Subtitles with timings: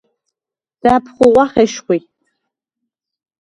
[0.81, 1.97] და̈ბ ხუღუ̂ახ ეშხუ̂ი.